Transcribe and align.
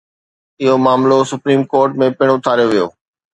اهو 0.63 0.77
معاملو 0.85 1.17
supreme 1.31 1.61
court 1.73 1.91
۾ 2.05 2.07
پڻ 2.17 2.27
اٿاريو 2.35 2.67
ويو. 2.71 2.87